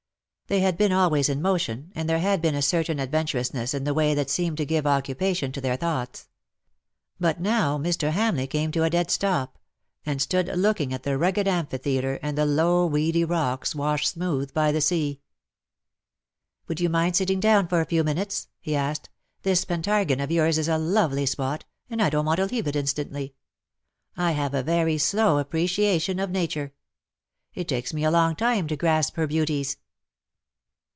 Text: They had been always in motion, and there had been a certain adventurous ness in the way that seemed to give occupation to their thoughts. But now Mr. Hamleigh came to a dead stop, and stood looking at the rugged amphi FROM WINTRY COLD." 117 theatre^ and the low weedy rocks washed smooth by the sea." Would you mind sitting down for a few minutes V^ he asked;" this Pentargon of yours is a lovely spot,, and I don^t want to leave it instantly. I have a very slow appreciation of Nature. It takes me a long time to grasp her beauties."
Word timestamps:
They 0.47 0.59
had 0.59 0.77
been 0.77 0.91
always 0.91 1.29
in 1.29 1.41
motion, 1.41 1.93
and 1.95 2.09
there 2.09 2.19
had 2.19 2.41
been 2.41 2.55
a 2.55 2.61
certain 2.61 2.99
adventurous 2.99 3.53
ness 3.53 3.73
in 3.73 3.85
the 3.85 3.93
way 3.93 4.13
that 4.13 4.29
seemed 4.29 4.57
to 4.57 4.65
give 4.65 4.85
occupation 4.85 5.53
to 5.53 5.61
their 5.61 5.77
thoughts. 5.77 6.27
But 7.21 7.39
now 7.39 7.77
Mr. 7.77 8.11
Hamleigh 8.11 8.49
came 8.49 8.69
to 8.73 8.83
a 8.83 8.89
dead 8.89 9.09
stop, 9.09 9.57
and 10.05 10.21
stood 10.21 10.47
looking 10.53 10.93
at 10.93 11.03
the 11.03 11.17
rugged 11.17 11.47
amphi 11.47 11.77
FROM 11.77 11.79
WINTRY 11.93 12.01
COLD." 12.01 12.21
117 12.21 12.21
theatre^ 12.21 12.29
and 12.29 12.37
the 12.37 12.45
low 12.61 12.85
weedy 12.85 13.23
rocks 13.23 13.73
washed 13.73 14.09
smooth 14.09 14.53
by 14.53 14.73
the 14.73 14.81
sea." 14.81 15.21
Would 16.67 16.81
you 16.81 16.89
mind 16.89 17.15
sitting 17.15 17.39
down 17.39 17.69
for 17.69 17.79
a 17.79 17.85
few 17.85 18.03
minutes 18.03 18.47
V^ 18.47 18.47
he 18.59 18.75
asked;" 18.75 19.09
this 19.43 19.63
Pentargon 19.63 20.21
of 20.21 20.31
yours 20.31 20.57
is 20.57 20.67
a 20.67 20.77
lovely 20.77 21.25
spot,, 21.27 21.63
and 21.89 22.01
I 22.01 22.09
don^t 22.09 22.25
want 22.25 22.39
to 22.39 22.45
leave 22.47 22.67
it 22.67 22.75
instantly. 22.75 23.35
I 24.17 24.31
have 24.33 24.53
a 24.53 24.63
very 24.63 24.97
slow 24.97 25.37
appreciation 25.37 26.19
of 26.19 26.29
Nature. 26.29 26.73
It 27.53 27.69
takes 27.69 27.93
me 27.93 28.03
a 28.03 28.11
long 28.11 28.35
time 28.35 28.67
to 28.67 28.75
grasp 28.75 29.15
her 29.15 29.27
beauties." 29.27 29.77